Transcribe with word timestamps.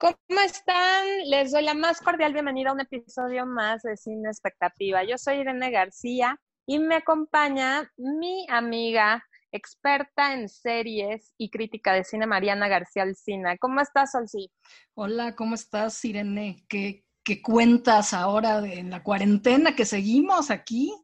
¿Cómo 0.00 0.40
están? 0.42 1.04
Les 1.26 1.52
doy 1.52 1.62
la 1.62 1.74
más 1.74 2.00
cordial 2.00 2.32
bienvenida 2.32 2.70
a 2.70 2.72
un 2.72 2.80
episodio 2.80 3.44
más 3.44 3.82
de 3.82 3.98
Cine 3.98 4.30
Expectativa. 4.30 5.04
Yo 5.04 5.18
soy 5.18 5.40
Irene 5.40 5.70
García 5.70 6.40
y 6.64 6.78
me 6.78 6.94
acompaña 6.94 7.92
mi 7.98 8.46
amiga, 8.48 9.22
experta 9.52 10.32
en 10.32 10.48
series 10.48 11.34
y 11.36 11.50
crítica 11.50 11.92
de 11.92 12.04
cine, 12.04 12.26
Mariana 12.26 12.66
García 12.66 13.02
Alcina. 13.02 13.58
¿Cómo 13.58 13.82
estás, 13.82 14.12
Solcí? 14.12 14.50
Hola, 14.94 15.36
¿cómo 15.36 15.54
estás, 15.54 16.02
Irene? 16.02 16.64
¿Qué, 16.66 17.04
qué 17.22 17.42
cuentas 17.42 18.14
ahora 18.14 18.62
de, 18.62 18.78
en 18.78 18.88
la 18.88 19.02
cuarentena 19.02 19.76
que 19.76 19.84
seguimos 19.84 20.50
aquí? 20.50 20.94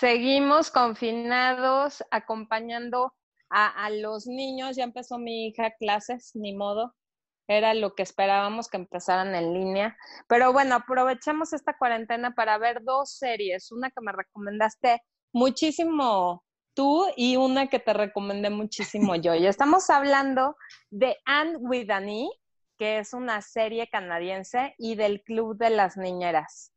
Seguimos 0.00 0.70
confinados, 0.70 2.02
acompañando 2.10 3.12
a, 3.50 3.84
a 3.84 3.90
los 3.90 4.26
niños. 4.26 4.76
Ya 4.76 4.84
empezó 4.84 5.18
mi 5.18 5.48
hija 5.48 5.74
clases, 5.78 6.30
ni 6.32 6.56
modo 6.56 6.94
era 7.48 7.74
lo 7.74 7.94
que 7.94 8.02
esperábamos 8.02 8.68
que 8.68 8.76
empezaran 8.76 9.34
en 9.34 9.52
línea. 9.52 9.96
Pero 10.28 10.52
bueno, 10.52 10.76
aprovechemos 10.76 11.52
esta 11.52 11.76
cuarentena 11.76 12.34
para 12.34 12.58
ver 12.58 12.82
dos 12.82 13.16
series, 13.18 13.70
una 13.72 13.90
que 13.90 14.00
me 14.00 14.12
recomendaste 14.12 15.02
muchísimo 15.32 16.44
tú 16.74 17.06
y 17.16 17.36
una 17.36 17.68
que 17.68 17.78
te 17.78 17.92
recomendé 17.92 18.50
muchísimo 18.50 19.14
yo. 19.16 19.34
Y 19.34 19.46
estamos 19.46 19.90
hablando 19.90 20.56
de 20.90 21.16
Anne 21.24 21.56
with 21.58 21.90
an 21.90 22.08
e, 22.08 22.28
que 22.78 22.98
es 22.98 23.12
una 23.12 23.42
serie 23.42 23.88
canadiense, 23.88 24.74
y 24.78 24.94
del 24.94 25.22
Club 25.22 25.56
de 25.56 25.70
las 25.70 25.96
Niñeras. 25.96 26.72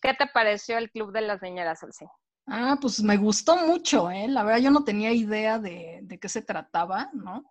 ¿Qué 0.00 0.14
te 0.14 0.26
pareció 0.26 0.78
el 0.78 0.90
Club 0.90 1.12
de 1.12 1.22
las 1.22 1.40
Niñeras, 1.40 1.82
Elsie? 1.82 2.08
Ah, 2.46 2.76
pues 2.80 3.00
me 3.02 3.16
gustó 3.16 3.56
mucho, 3.56 4.10
¿eh? 4.10 4.26
La 4.28 4.42
verdad 4.42 4.60
yo 4.60 4.70
no 4.70 4.84
tenía 4.84 5.12
idea 5.12 5.58
de, 5.58 6.00
de 6.02 6.18
qué 6.18 6.28
se 6.28 6.42
trataba, 6.42 7.08
¿no? 7.12 7.44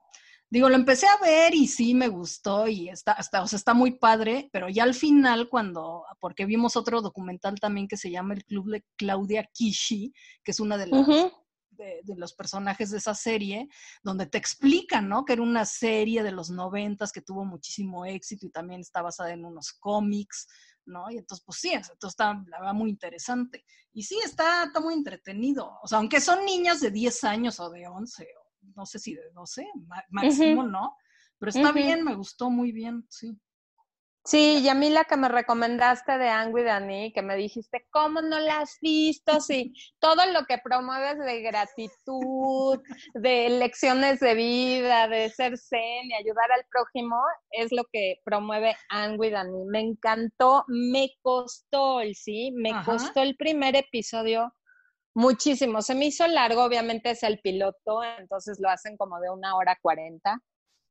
Digo, 0.51 0.67
lo 0.67 0.75
empecé 0.75 1.07
a 1.07 1.17
ver 1.21 1.55
y 1.55 1.65
sí 1.65 1.93
me 1.93 2.09
gustó 2.09 2.67
y 2.67 2.89
está, 2.89 3.13
está, 3.13 3.41
o 3.41 3.47
sea, 3.47 3.55
está 3.55 3.73
muy 3.73 3.91
padre, 3.91 4.49
pero 4.51 4.67
ya 4.67 4.83
al 4.83 4.93
final 4.93 5.47
cuando, 5.47 6.03
porque 6.19 6.45
vimos 6.45 6.75
otro 6.75 7.01
documental 7.01 7.57
también 7.57 7.87
que 7.87 7.95
se 7.95 8.11
llama 8.11 8.33
El 8.33 8.43
Club 8.43 8.69
de 8.69 8.83
Claudia 8.97 9.45
Kishi, 9.53 10.13
que 10.43 10.51
es 10.51 10.59
una 10.59 10.77
de 10.77 10.87
las... 10.87 11.07
De, 11.07 12.03
los 12.15 12.33
personajes 12.33 12.91
de 12.91 12.99
esa 12.99 13.15
serie, 13.15 13.67
donde 14.03 14.27
te 14.27 14.37
explican, 14.37 15.09
¿no? 15.09 15.25
Que 15.25 15.33
era 15.33 15.41
una 15.41 15.65
serie 15.65 16.21
de 16.21 16.31
los 16.31 16.51
noventas 16.51 17.11
que 17.11 17.21
tuvo 17.21 17.43
muchísimo 17.43 18.05
éxito 18.05 18.45
y 18.45 18.51
también 18.51 18.81
está 18.81 19.01
basada 19.01 19.33
en 19.33 19.45
unos 19.45 19.71
cómics, 19.79 20.47
¿no? 20.85 21.09
Y 21.09 21.17
entonces, 21.17 21.43
pues 21.43 21.57
sí, 21.57 21.69
entonces 21.69 21.97
está, 22.03 22.33
la 22.49 22.59
verdad, 22.59 22.73
muy 22.75 22.91
interesante. 22.91 23.65
Y 23.93 24.03
sí, 24.03 24.19
está, 24.23 24.65
está 24.65 24.79
muy 24.79 24.93
entretenido. 24.93 25.79
O 25.81 25.87
sea, 25.87 25.97
aunque 25.97 26.21
son 26.21 26.45
niñas 26.45 26.81
de 26.81 26.91
10 26.91 27.23
años 27.23 27.59
o 27.59 27.71
de 27.71 27.87
11 27.87 28.27
no 28.75 28.85
sé 28.85 28.99
si 28.99 29.15
de 29.15 29.29
12, 29.33 29.67
máximo, 30.09 30.63
¿no? 30.63 30.95
Pero 31.37 31.49
está 31.49 31.71
bien, 31.71 32.03
me 32.03 32.15
gustó 32.15 32.49
muy 32.49 32.71
bien, 32.71 33.05
sí. 33.09 33.37
Sí, 34.23 34.59
y 34.59 34.69
a 34.69 34.75
mí 34.75 34.91
la 34.91 35.05
que 35.05 35.17
me 35.17 35.29
recomendaste 35.29 36.19
de 36.19 36.29
Angry 36.29 36.61
Dani, 36.61 37.11
que 37.11 37.23
me 37.23 37.35
dijiste, 37.35 37.87
¿cómo 37.89 38.21
no 38.21 38.39
la 38.39 38.59
has 38.59 38.77
visto? 38.79 39.41
Sí, 39.41 39.73
todo 39.97 40.27
lo 40.31 40.45
que 40.45 40.59
promueves 40.59 41.17
de 41.17 41.41
gratitud, 41.41 42.79
de 43.15 43.49
lecciones 43.49 44.19
de 44.19 44.35
vida, 44.35 45.07
de 45.07 45.27
ser 45.31 45.57
zen 45.57 46.11
y 46.11 46.13
ayudar 46.13 46.51
al 46.51 46.63
prójimo, 46.69 47.19
es 47.49 47.71
lo 47.71 47.83
que 47.91 48.17
promueve 48.23 48.75
Angry 48.89 49.31
Dani. 49.31 49.65
Me 49.65 49.79
encantó, 49.79 50.65
me 50.67 51.09
costó, 51.23 52.01
sí, 52.13 52.51
me 52.55 52.73
costó 52.85 53.23
el 53.23 53.35
primer 53.35 53.75
episodio 53.75 54.53
Muchísimo. 55.13 55.81
Se 55.81 55.95
me 55.95 56.05
hizo 56.05 56.25
largo, 56.27 56.63
obviamente 56.63 57.11
es 57.11 57.23
el 57.23 57.39
piloto, 57.39 58.03
entonces 58.17 58.59
lo 58.59 58.69
hacen 58.69 58.95
como 58.97 59.19
de 59.19 59.29
una 59.29 59.55
hora 59.55 59.77
cuarenta. 59.81 60.39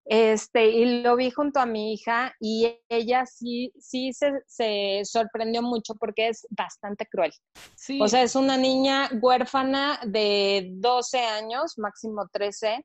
Este, 0.06 0.70
y 0.70 1.02
lo 1.02 1.14
vi 1.14 1.30
junto 1.30 1.60
a 1.60 1.66
mi 1.66 1.92
hija 1.92 2.34
y 2.40 2.74
ella 2.88 3.26
sí, 3.26 3.72
sí 3.78 4.12
se, 4.12 5.02
sorprendió 5.04 5.62
mucho 5.62 5.94
porque 5.94 6.28
es 6.28 6.46
bastante 6.50 7.06
cruel. 7.06 7.32
O 8.00 8.08
sea, 8.08 8.22
es 8.22 8.34
una 8.34 8.56
niña 8.56 9.10
huérfana 9.20 10.00
de 10.06 10.70
12 10.72 11.20
años, 11.20 11.78
máximo 11.78 12.28
13, 12.32 12.84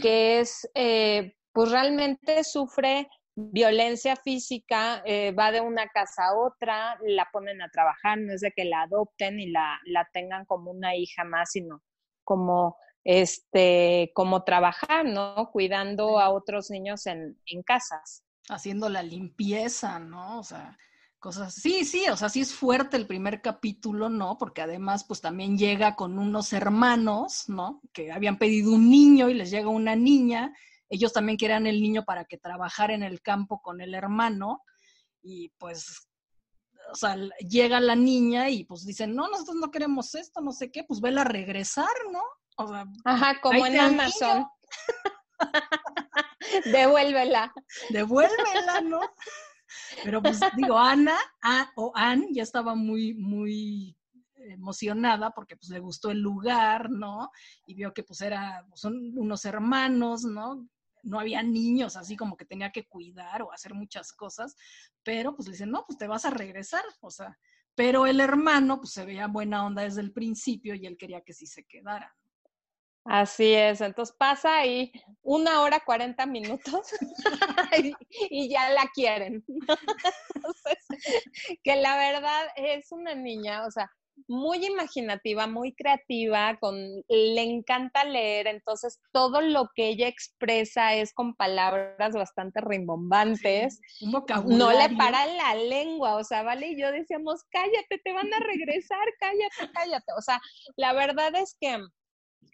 que 0.00 0.40
es, 0.40 0.68
eh, 0.74 1.34
pues 1.52 1.70
realmente 1.70 2.44
sufre 2.44 3.08
violencia 3.34 4.16
física, 4.16 5.02
eh, 5.04 5.32
va 5.32 5.50
de 5.52 5.60
una 5.60 5.88
casa 5.88 6.26
a 6.26 6.36
otra, 6.36 6.98
la 7.06 7.28
ponen 7.32 7.62
a 7.62 7.70
trabajar, 7.70 8.18
no 8.18 8.32
es 8.32 8.40
de 8.40 8.52
que 8.52 8.64
la 8.64 8.82
adopten 8.82 9.40
y 9.40 9.50
la, 9.50 9.80
la 9.86 10.08
tengan 10.12 10.44
como 10.44 10.70
una 10.70 10.94
hija 10.96 11.24
más, 11.24 11.52
sino 11.52 11.82
como 12.24 12.76
este, 13.04 14.12
como 14.14 14.44
trabajar, 14.44 15.04
¿no? 15.04 15.50
Cuidando 15.50 16.20
a 16.20 16.30
otros 16.30 16.70
niños 16.70 17.06
en, 17.06 17.38
en 17.46 17.62
casas. 17.62 18.22
Haciendo 18.48 18.88
la 18.88 19.02
limpieza, 19.02 19.98
¿no? 19.98 20.38
O 20.38 20.42
sea, 20.44 20.78
cosas. 21.18 21.54
Sí, 21.54 21.84
sí, 21.84 22.04
o 22.10 22.16
sea, 22.16 22.28
sí 22.28 22.40
es 22.40 22.54
fuerte 22.54 22.96
el 22.96 23.06
primer 23.06 23.40
capítulo, 23.40 24.08
¿no? 24.08 24.38
Porque 24.38 24.62
además, 24.62 25.04
pues 25.04 25.20
también 25.20 25.56
llega 25.56 25.96
con 25.96 26.18
unos 26.18 26.52
hermanos, 26.52 27.48
¿no? 27.48 27.80
Que 27.92 28.12
habían 28.12 28.38
pedido 28.38 28.72
un 28.72 28.90
niño 28.90 29.28
y 29.28 29.34
les 29.34 29.50
llega 29.50 29.68
una 29.68 29.96
niña 29.96 30.52
ellos 30.92 31.12
también 31.14 31.38
querían 31.38 31.66
el 31.66 31.80
niño 31.80 32.04
para 32.04 32.26
que 32.26 32.36
trabajara 32.36 32.92
en 32.92 33.02
el 33.02 33.22
campo 33.22 33.62
con 33.62 33.80
el 33.80 33.94
hermano 33.94 34.62
y 35.22 35.48
pues, 35.58 36.06
o 36.92 36.94
sea, 36.94 37.16
llega 37.48 37.80
la 37.80 37.96
niña 37.96 38.50
y 38.50 38.64
pues 38.64 38.84
dicen, 38.84 39.14
no, 39.14 39.26
nosotros 39.28 39.56
no 39.56 39.70
queremos 39.70 40.14
esto, 40.14 40.42
no 40.42 40.52
sé 40.52 40.70
qué, 40.70 40.84
pues 40.84 41.00
vela 41.00 41.22
a 41.22 41.24
regresar, 41.24 41.94
¿no? 42.12 42.22
O 42.58 42.68
sea, 42.68 42.84
Ajá, 43.06 43.40
como 43.40 43.64
en 43.64 43.80
Amazon. 43.80 44.46
Devuélvela. 46.66 47.54
Devuélvela, 47.88 48.82
¿no? 48.82 49.00
Pero 50.04 50.20
pues 50.20 50.40
digo, 50.56 50.76
Ana 50.76 51.16
o 51.76 51.90
Ann 51.94 52.26
ya 52.32 52.42
estaba 52.42 52.74
muy, 52.74 53.14
muy 53.14 53.96
emocionada 54.50 55.30
porque 55.30 55.56
pues 55.56 55.70
le 55.70 55.78
gustó 55.78 56.10
el 56.10 56.18
lugar, 56.18 56.90
¿no? 56.90 57.30
Y 57.66 57.74
vio 57.74 57.94
que 57.94 58.02
pues 58.02 58.20
era, 58.20 58.66
son 58.74 59.16
unos 59.16 59.44
hermanos, 59.46 60.24
¿no? 60.24 60.68
No 61.02 61.20
había 61.20 61.42
niños 61.42 61.96
así 61.96 62.16
como 62.16 62.36
que 62.36 62.44
tenía 62.44 62.70
que 62.70 62.86
cuidar 62.86 63.42
o 63.42 63.52
hacer 63.52 63.74
muchas 63.74 64.12
cosas, 64.12 64.56
pero 65.02 65.34
pues 65.34 65.48
le 65.48 65.52
dicen, 65.52 65.70
no, 65.70 65.84
pues 65.86 65.98
te 65.98 66.06
vas 66.06 66.24
a 66.24 66.30
regresar, 66.30 66.84
o 67.00 67.10
sea, 67.10 67.38
pero 67.74 68.06
el 68.06 68.20
hermano 68.20 68.78
pues 68.78 68.92
se 68.92 69.04
veía 69.04 69.26
buena 69.26 69.66
onda 69.66 69.82
desde 69.82 70.00
el 70.00 70.12
principio 70.12 70.74
y 70.74 70.86
él 70.86 70.96
quería 70.96 71.22
que 71.22 71.32
sí 71.32 71.46
se 71.46 71.64
quedara. 71.64 72.14
Así 73.04 73.52
es, 73.52 73.80
entonces 73.80 74.14
pasa 74.16 74.58
ahí 74.58 74.92
una 75.22 75.62
hora 75.62 75.80
cuarenta 75.84 76.24
minutos 76.24 76.94
y, 78.30 78.48
ya 78.48 78.70
la 78.70 78.88
quieren. 78.94 79.44
que 81.64 81.76
la 81.76 81.96
verdad 81.96 82.46
es 82.54 82.92
una 82.92 83.16
niña, 83.16 83.66
o 83.66 83.72
sea, 83.72 83.90
muy 84.28 84.64
imaginativa, 84.64 85.46
muy 85.46 85.74
creativa, 85.74 86.56
con, 86.60 86.76
le 87.08 87.42
encanta 87.42 88.04
leer, 88.04 88.46
entonces 88.46 89.00
todo 89.12 89.40
lo 89.40 89.70
que 89.74 89.88
ella 89.88 90.08
expresa 90.08 90.94
es 90.94 91.12
con 91.12 91.34
palabras 91.34 92.12
bastante 92.12 92.60
rimbombantes. 92.60 93.80
no 94.46 94.70
le 94.72 94.96
para 94.96 95.26
la 95.26 95.54
lengua, 95.54 96.16
o 96.16 96.24
sea, 96.24 96.42
vale, 96.42 96.68
y 96.68 96.80
yo 96.80 96.90
decíamos, 96.92 97.42
cállate, 97.50 97.98
te 98.02 98.12
van 98.12 98.32
a 98.32 98.38
regresar, 98.40 99.06
cállate, 99.18 99.72
cállate. 99.72 100.12
O 100.16 100.22
sea, 100.22 100.40
la 100.76 100.92
verdad 100.92 101.34
es 101.36 101.56
que 101.60 101.78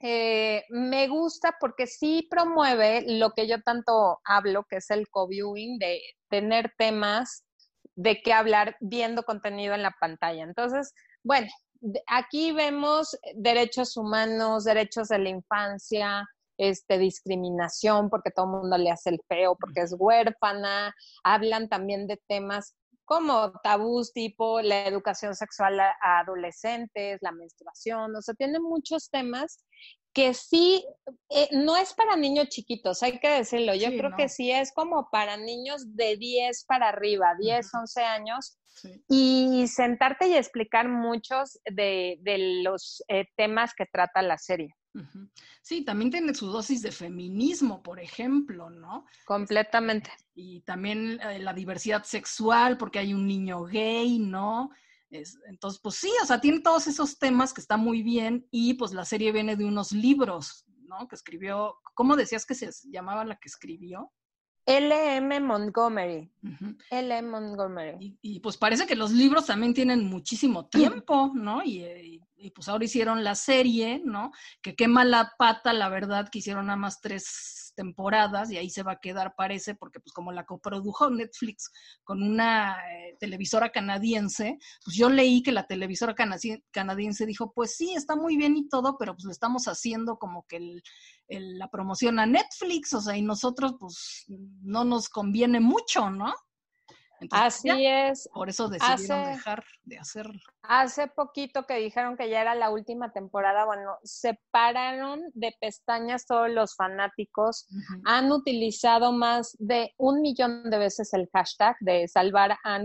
eh, 0.00 0.64
me 0.68 1.08
gusta 1.08 1.56
porque 1.58 1.86
sí 1.86 2.26
promueve 2.30 3.04
lo 3.06 3.32
que 3.32 3.48
yo 3.48 3.60
tanto 3.62 4.20
hablo, 4.24 4.64
que 4.68 4.76
es 4.76 4.90
el 4.90 5.08
co-viewing, 5.08 5.78
de 5.78 6.00
tener 6.28 6.72
temas 6.76 7.44
de 7.96 8.22
qué 8.22 8.32
hablar 8.32 8.76
viendo 8.80 9.24
contenido 9.24 9.74
en 9.74 9.82
la 9.82 9.94
pantalla. 10.00 10.44
Entonces, 10.44 10.94
bueno, 11.22 11.48
aquí 12.06 12.52
vemos 12.52 13.16
derechos 13.34 13.96
humanos, 13.96 14.64
derechos 14.64 15.08
de 15.08 15.18
la 15.18 15.28
infancia, 15.28 16.26
este, 16.58 16.98
discriminación, 16.98 18.10
porque 18.10 18.30
todo 18.30 18.46
el 18.46 18.62
mundo 18.62 18.78
le 18.78 18.90
hace 18.90 19.10
el 19.10 19.20
feo, 19.28 19.56
porque 19.58 19.82
es 19.82 19.94
huérfana, 19.96 20.94
hablan 21.22 21.68
también 21.68 22.06
de 22.06 22.20
temas 22.26 22.74
como 23.04 23.52
tabús 23.62 24.12
tipo 24.12 24.60
la 24.60 24.86
educación 24.86 25.34
sexual 25.34 25.80
a, 25.80 25.96
adolescentes, 26.18 27.18
la 27.22 27.32
menstruación, 27.32 28.14
o 28.14 28.20
sea, 28.20 28.34
tiene 28.34 28.60
muchos 28.60 29.08
temas 29.08 29.64
que 30.18 30.34
sí, 30.34 30.84
eh, 31.30 31.48
no 31.52 31.76
es 31.76 31.94
para 31.94 32.16
niños 32.16 32.48
chiquitos, 32.48 33.04
hay 33.04 33.20
que 33.20 33.28
decirlo, 33.28 33.72
yo 33.76 33.90
creo 33.90 34.16
que 34.16 34.28
sí 34.28 34.50
es 34.50 34.72
como 34.72 35.08
para 35.12 35.36
niños 35.36 35.94
de 35.94 36.16
10 36.16 36.64
para 36.64 36.88
arriba, 36.88 37.36
10, 37.38 37.72
11 37.72 38.02
años, 38.02 38.58
y 39.08 39.64
sentarte 39.68 40.26
y 40.26 40.34
explicar 40.34 40.88
muchos 40.88 41.60
de, 41.70 42.18
los 42.64 43.04
eh, 43.06 43.26
temas 43.36 43.74
que 43.74 43.86
trata 43.86 44.20
la 44.22 44.38
serie. 44.38 44.74
Sí, 45.62 45.84
también 45.84 46.10
tiene 46.10 46.34
su 46.34 46.48
dosis 46.48 46.82
de 46.82 46.90
feminismo, 46.90 47.80
por 47.80 48.00
ejemplo, 48.00 48.70
¿no? 48.70 49.06
Completamente. 49.24 50.10
Y 50.34 50.62
también 50.62 51.20
eh, 51.20 51.38
la 51.38 51.52
diversidad 51.52 52.02
sexual, 52.02 52.76
porque 52.76 52.98
hay 52.98 53.14
un 53.14 53.24
niño 53.24 53.62
gay, 53.66 54.18
¿no? 54.18 54.70
Entonces, 55.10 55.80
pues 55.82 55.96
sí, 55.96 56.10
o 56.22 56.26
sea, 56.26 56.40
tiene 56.40 56.60
todos 56.60 56.86
esos 56.86 57.18
temas 57.18 57.52
que 57.52 57.60
está 57.60 57.76
muy 57.76 58.02
bien 58.02 58.46
y 58.50 58.74
pues 58.74 58.92
la 58.92 59.04
serie 59.04 59.32
viene 59.32 59.56
de 59.56 59.64
unos 59.64 59.92
libros, 59.92 60.66
¿no? 60.82 61.08
Que 61.08 61.14
escribió, 61.14 61.76
¿cómo 61.94 62.16
decías 62.16 62.44
que 62.44 62.54
se 62.54 62.70
llamaba 62.90 63.24
la 63.24 63.36
que 63.36 63.48
escribió? 63.48 64.12
L.M. 64.66 65.40
Montgomery. 65.40 66.30
L.M. 66.90 67.30
Montgomery. 67.30 68.18
Y, 68.20 68.40
pues 68.40 68.58
parece 68.58 68.86
que 68.86 68.96
los 68.96 69.12
libros 69.12 69.46
también 69.46 69.72
tienen 69.72 70.04
muchísimo 70.04 70.66
tiempo, 70.66 71.32
¿no? 71.34 71.64
Y, 71.64 72.20
y, 72.36 72.50
pues 72.50 72.68
ahora 72.68 72.84
hicieron 72.84 73.24
la 73.24 73.34
serie, 73.34 74.02
¿no? 74.04 74.30
Que 74.60 74.76
qué 74.76 74.86
mala 74.86 75.32
pata, 75.38 75.72
la 75.72 75.88
verdad, 75.88 76.28
que 76.30 76.40
hicieron 76.40 76.66
nada 76.66 76.76
más 76.76 77.00
tres 77.00 77.67
temporadas 77.78 78.50
y 78.50 78.56
ahí 78.56 78.70
se 78.70 78.82
va 78.82 78.92
a 78.92 79.00
quedar, 79.00 79.36
parece, 79.36 79.76
porque 79.76 80.00
pues 80.00 80.12
como 80.12 80.32
la 80.32 80.44
coprodujo 80.44 81.08
Netflix 81.10 81.70
con 82.02 82.24
una 82.24 82.76
eh, 82.90 83.16
televisora 83.20 83.70
canadiense, 83.70 84.58
pues 84.84 84.96
yo 84.96 85.08
leí 85.08 85.44
que 85.44 85.52
la 85.52 85.64
televisora 85.64 86.16
canadiense 86.72 87.24
dijo, 87.24 87.52
pues 87.52 87.76
sí, 87.76 87.94
está 87.94 88.16
muy 88.16 88.36
bien 88.36 88.56
y 88.56 88.68
todo, 88.68 88.96
pero 88.98 89.14
pues 89.14 89.26
le 89.26 89.30
estamos 89.30 89.66
haciendo 89.66 90.18
como 90.18 90.44
que 90.48 90.80
la 91.28 91.68
promoción 91.70 92.18
a 92.18 92.26
Netflix, 92.26 92.94
o 92.94 93.00
sea, 93.00 93.16
y 93.16 93.22
nosotros 93.22 93.76
pues 93.78 94.24
no 94.26 94.84
nos 94.84 95.08
conviene 95.08 95.60
mucho, 95.60 96.10
¿no? 96.10 96.34
Así 97.30 97.86
es. 97.86 98.28
Por 98.32 98.48
eso 98.48 98.68
decidieron 98.68 99.24
dejar 99.32 99.64
de 99.84 99.98
hacerlo. 99.98 100.40
Hace 100.62 101.08
poquito 101.08 101.64
que 101.64 101.76
dijeron 101.76 102.16
que 102.16 102.28
ya 102.28 102.40
era 102.40 102.54
la 102.54 102.70
última 102.70 103.12
temporada, 103.12 103.64
bueno, 103.64 103.98
separaron 104.02 105.22
de 105.34 105.54
pestañas 105.60 106.26
todos 106.26 106.50
los 106.50 106.76
fanáticos. 106.76 107.66
Han 108.04 108.30
utilizado 108.32 109.12
más 109.12 109.56
de 109.58 109.94
un 109.96 110.20
millón 110.20 110.70
de 110.70 110.78
veces 110.78 111.12
el 111.14 111.28
hashtag 111.32 111.76
de 111.80 112.06
salvar 112.08 112.52
a 112.52 112.78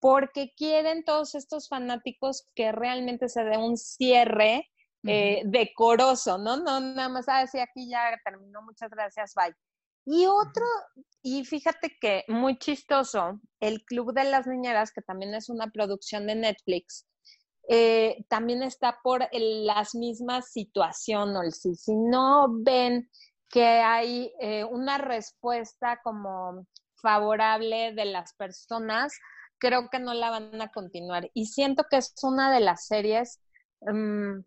porque 0.00 0.52
quieren 0.54 1.02
todos 1.02 1.34
estos 1.34 1.68
fanáticos 1.68 2.46
que 2.54 2.72
realmente 2.72 3.28
se 3.30 3.42
dé 3.42 3.56
un 3.56 3.78
cierre 3.78 4.70
eh, 5.06 5.42
decoroso, 5.46 6.36
¿no? 6.36 6.58
No, 6.58 6.80
nada 6.80 7.08
más, 7.08 7.24
ah, 7.28 7.46
sí, 7.46 7.58
aquí 7.58 7.88
ya 7.88 8.18
terminó, 8.24 8.62
muchas 8.62 8.90
gracias, 8.90 9.32
bye. 9.34 9.54
Y 10.06 10.26
otro, 10.26 10.64
y 11.22 11.44
fíjate 11.44 11.96
que 12.00 12.24
muy 12.28 12.58
chistoso, 12.58 13.40
el 13.60 13.84
Club 13.84 14.12
de 14.12 14.24
las 14.24 14.46
Niñeras, 14.46 14.92
que 14.92 15.02
también 15.02 15.34
es 15.34 15.48
una 15.48 15.68
producción 15.70 16.26
de 16.26 16.34
Netflix, 16.34 17.06
eh, 17.68 18.24
también 18.28 18.62
está 18.62 18.98
por 19.02 19.26
las 19.32 19.94
mismas 19.94 20.50
situaciones. 20.50 21.60
Si, 21.62 21.74
si 21.74 21.94
no 21.96 22.48
ven 22.50 23.08
que 23.48 23.64
hay 23.64 24.32
eh, 24.40 24.64
una 24.64 24.98
respuesta 24.98 26.00
como 26.02 26.66
favorable 27.00 27.94
de 27.94 28.04
las 28.06 28.34
personas, 28.34 29.14
creo 29.58 29.88
que 29.90 29.98
no 29.98 30.12
la 30.12 30.30
van 30.30 30.60
a 30.60 30.68
continuar. 30.72 31.30
Y 31.34 31.46
siento 31.46 31.84
que 31.90 31.98
es 31.98 32.12
una 32.22 32.52
de 32.52 32.60
las 32.60 32.86
series, 32.86 33.40
mm, 33.80 34.40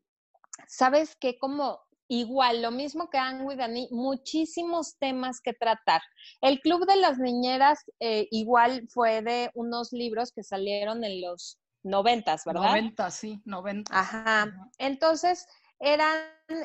¿sabes 0.68 1.16
qué? 1.20 1.40
Como 1.40 1.80
igual, 2.08 2.62
lo 2.62 2.72
mismo 2.72 3.10
que 3.10 3.18
Anne 3.18 3.56
Dani, 3.56 3.88
muchísimos 3.92 4.98
temas 4.98 5.42
que 5.42 5.54
tratar. 5.54 6.02
El 6.42 6.60
Club 6.60 6.86
de 6.86 6.98
las 6.98 7.18
Niñeras 7.18 7.84
eh, 8.00 8.28
igual 8.32 8.88
fue 8.90 9.22
de 9.22 9.52
unos 9.54 9.92
libros 9.92 10.32
que 10.32 10.44
salieron 10.44 11.04
en 11.04 11.22
los 11.22 11.60
noventas, 11.84 12.44
¿verdad? 12.46 12.70
Noventa, 12.70 13.12
sí, 13.12 13.42
noventa. 13.46 14.00
Ajá. 14.00 14.52
Entonces, 14.78 15.48
eran 15.80 16.18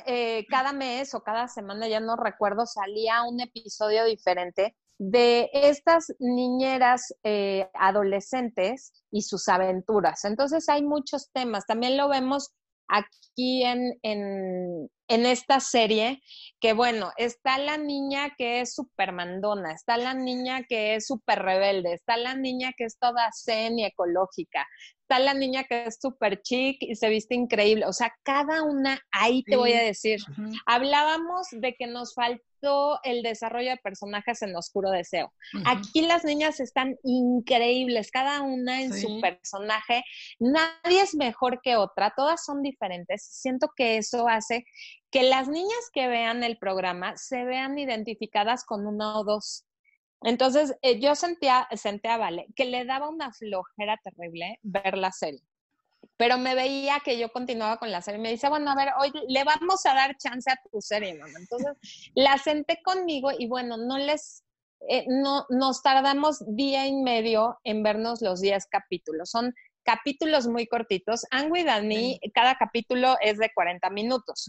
eh, 0.06 0.46
cada 0.48 0.72
mes 0.72 1.14
o 1.14 1.22
cada 1.22 1.48
semana, 1.48 1.88
ya 1.88 2.00
no 2.00 2.16
recuerdo, 2.16 2.66
salía 2.66 3.22
un 3.24 3.40
episodio 3.40 4.04
diferente 4.04 4.76
de 4.98 5.50
estas 5.52 6.12
niñeras 6.20 7.12
eh, 7.24 7.68
adolescentes 7.74 8.92
y 9.10 9.22
sus 9.22 9.48
aventuras. 9.48 10.24
Entonces 10.24 10.68
hay 10.68 10.82
muchos 10.82 11.30
temas. 11.32 11.66
También 11.66 11.96
lo 11.96 12.08
vemos 12.08 12.52
aquí 12.92 13.64
en, 13.64 13.98
en, 14.02 14.90
en 15.08 15.26
esta 15.26 15.60
serie, 15.60 16.22
que 16.60 16.72
bueno, 16.72 17.10
está 17.16 17.58
la 17.58 17.76
niña 17.78 18.34
que 18.36 18.60
es 18.60 18.74
súper 18.74 19.12
mandona, 19.12 19.72
está 19.72 19.96
la 19.96 20.14
niña 20.14 20.62
que 20.68 20.94
es 20.94 21.06
súper 21.06 21.40
rebelde, 21.40 21.94
está 21.94 22.16
la 22.16 22.34
niña 22.34 22.72
que 22.76 22.84
es 22.84 22.98
toda 22.98 23.30
zen 23.32 23.78
y 23.78 23.84
ecológica, 23.86 24.66
está 25.12 25.18
la 25.18 25.34
niña 25.34 25.64
que 25.64 25.84
es 25.84 25.98
súper 26.00 26.40
chic 26.42 26.78
y 26.80 26.96
se 26.96 27.08
viste 27.08 27.34
increíble. 27.34 27.84
O 27.86 27.92
sea, 27.92 28.14
cada 28.22 28.62
una, 28.62 28.98
ahí 29.10 29.42
te 29.42 29.56
voy 29.56 29.72
a 29.72 29.82
decir, 29.82 30.20
hablábamos 30.64 31.48
de 31.50 31.74
que 31.74 31.86
nos 31.86 32.14
falta 32.14 32.42
el 33.02 33.22
desarrollo 33.22 33.70
de 33.70 33.76
personajes 33.78 34.40
en 34.42 34.54
Oscuro 34.54 34.90
Deseo. 34.90 35.32
Aquí 35.66 36.02
las 36.02 36.24
niñas 36.24 36.60
están 36.60 36.96
increíbles, 37.02 38.10
cada 38.12 38.40
una 38.42 38.82
en 38.82 38.94
su 38.94 39.20
personaje. 39.20 40.04
Nadie 40.38 41.02
es 41.02 41.14
mejor 41.14 41.60
que 41.60 41.76
otra, 41.76 42.12
todas 42.16 42.44
son 42.44 42.62
diferentes. 42.62 43.24
Siento 43.24 43.72
que 43.76 43.96
eso 43.96 44.28
hace 44.28 44.64
que 45.10 45.24
las 45.24 45.48
niñas 45.48 45.90
que 45.92 46.06
vean 46.06 46.44
el 46.44 46.56
programa 46.56 47.16
se 47.16 47.44
vean 47.44 47.78
identificadas 47.78 48.64
con 48.64 48.86
uno 48.86 49.20
o 49.20 49.24
dos. 49.24 49.66
Entonces, 50.24 50.74
eh, 50.82 51.00
yo 51.00 51.14
sentía, 51.14 51.68
sentía, 51.72 52.16
vale, 52.16 52.46
que 52.54 52.64
le 52.64 52.84
daba 52.84 53.08
una 53.08 53.32
flojera 53.32 53.98
terrible 54.02 54.58
ver 54.62 54.96
la 54.96 55.12
serie 55.12 55.42
pero 56.16 56.38
me 56.38 56.54
veía 56.54 57.00
que 57.04 57.18
yo 57.18 57.30
continuaba 57.30 57.78
con 57.78 57.90
la 57.90 58.02
serie. 58.02 58.20
Me 58.20 58.30
dice, 58.30 58.48
bueno, 58.48 58.70
a 58.70 58.76
ver, 58.76 58.90
hoy 58.98 59.12
le 59.28 59.44
vamos 59.44 59.84
a 59.86 59.94
dar 59.94 60.16
chance 60.16 60.50
a 60.50 60.58
tu 60.70 60.80
serie, 60.80 61.14
mamá. 61.14 61.32
Entonces, 61.38 61.72
la 62.14 62.38
senté 62.38 62.80
conmigo 62.82 63.30
y 63.36 63.48
bueno, 63.48 63.76
no 63.76 63.98
les, 63.98 64.44
eh, 64.88 65.04
no, 65.08 65.46
nos 65.48 65.82
tardamos 65.82 66.44
día 66.54 66.86
y 66.86 66.94
medio 66.94 67.58
en 67.64 67.82
vernos 67.82 68.22
los 68.22 68.40
10 68.40 68.66
capítulos. 68.66 69.30
Son 69.30 69.52
capítulos 69.82 70.46
muy 70.46 70.66
cortitos. 70.66 71.24
Angui 71.30 71.60
y 71.60 71.64
Dani, 71.64 72.20
cada 72.34 72.56
capítulo 72.56 73.16
es 73.20 73.38
de 73.38 73.50
40 73.52 73.90
minutos 73.90 74.48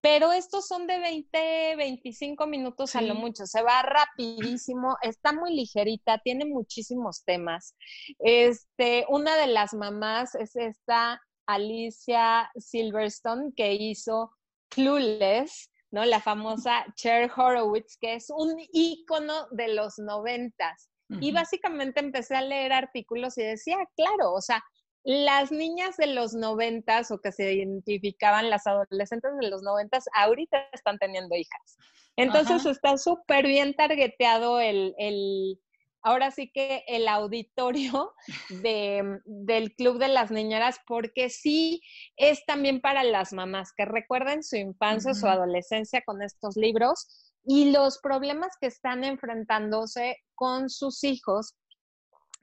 pero 0.00 0.32
estos 0.32 0.66
son 0.66 0.86
de 0.86 0.98
20, 0.98 1.76
25 1.76 2.46
minutos 2.46 2.94
a 2.94 3.00
lo 3.00 3.14
mucho, 3.14 3.46
se 3.46 3.62
va 3.62 3.82
rapidísimo, 3.82 4.96
está 5.02 5.32
muy 5.32 5.54
ligerita, 5.54 6.18
tiene 6.18 6.44
muchísimos 6.44 7.24
temas. 7.24 7.74
Este, 8.20 9.04
una 9.08 9.36
de 9.36 9.48
las 9.48 9.74
mamás 9.74 10.34
es 10.36 10.54
esta 10.54 11.20
Alicia 11.46 12.50
Silverstone 12.56 13.52
que 13.56 13.74
hizo 13.74 14.30
Clueless, 14.68 15.70
¿no? 15.90 16.04
La 16.04 16.20
famosa 16.20 16.84
Cher 16.94 17.30
Horowitz, 17.34 17.96
que 18.00 18.14
es 18.14 18.26
un 18.30 18.54
ícono 18.72 19.48
de 19.50 19.74
los 19.74 19.98
noventas. 19.98 20.90
Y 21.22 21.32
básicamente 21.32 22.00
empecé 22.00 22.36
a 22.36 22.42
leer 22.42 22.70
artículos 22.70 23.38
y 23.38 23.42
decía, 23.42 23.78
claro, 23.96 24.34
o 24.34 24.42
sea, 24.42 24.62
las 25.08 25.50
niñas 25.50 25.96
de 25.96 26.08
los 26.08 26.34
noventas 26.34 27.10
o 27.10 27.18
que 27.18 27.32
se 27.32 27.54
identificaban 27.54 28.50
las 28.50 28.66
adolescentes 28.66 29.30
de 29.40 29.48
los 29.48 29.62
noventas 29.62 30.04
ahorita 30.14 30.68
están 30.74 30.98
teniendo 30.98 31.34
hijas. 31.34 31.78
Entonces 32.16 32.66
está 32.66 32.98
súper 32.98 33.46
bien 33.46 33.72
targeteado 33.72 34.60
el, 34.60 34.94
el, 34.98 35.58
ahora 36.02 36.30
sí 36.30 36.50
que 36.52 36.84
el 36.86 37.08
auditorio 37.08 38.12
de, 38.62 39.18
del 39.24 39.74
Club 39.76 39.98
de 39.98 40.08
las 40.08 40.30
Niñeras, 40.30 40.78
porque 40.86 41.30
sí 41.30 41.80
es 42.18 42.44
también 42.44 42.82
para 42.82 43.02
las 43.02 43.32
mamás 43.32 43.72
que 43.74 43.86
recuerden 43.86 44.42
su 44.42 44.56
infancia, 44.56 45.14
su 45.14 45.26
adolescencia 45.26 46.02
con 46.04 46.20
estos 46.20 46.54
libros 46.54 47.32
y 47.46 47.70
los 47.70 47.98
problemas 48.00 48.58
que 48.60 48.66
están 48.66 49.04
enfrentándose 49.04 50.18
con 50.34 50.68
sus 50.68 51.02
hijos 51.02 51.54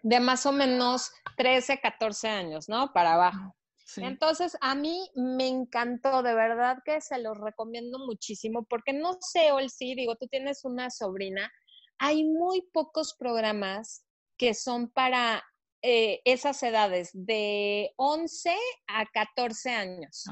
de 0.05 0.19
más 0.19 0.45
o 0.45 0.51
menos 0.51 1.11
13, 1.35 1.79
14 1.81 2.27
años, 2.29 2.69
¿no? 2.69 2.93
Para 2.93 3.15
abajo. 3.15 3.55
Entonces, 3.97 4.55
a 4.61 4.75
mí 4.75 5.09
me 5.15 5.47
encantó, 5.47 6.21
de 6.21 6.35
verdad 6.35 6.77
que 6.85 7.01
se 7.01 7.17
los 7.19 7.39
recomiendo 7.39 7.97
muchísimo, 7.97 8.65
porque 8.69 8.93
no 8.93 9.17
sé, 9.19 9.51
Olsi, 9.51 9.95
digo, 9.95 10.15
tú 10.15 10.27
tienes 10.27 10.63
una 10.63 10.91
sobrina, 10.91 11.51
hay 11.97 12.23
muy 12.23 12.61
pocos 12.71 13.15
programas 13.17 14.05
que 14.37 14.53
son 14.53 14.91
para 14.91 15.43
eh, 15.81 16.21
esas 16.23 16.61
edades, 16.61 17.09
de 17.13 17.91
11 17.95 18.55
a 18.87 19.07
14 19.07 19.71
años. 19.71 20.25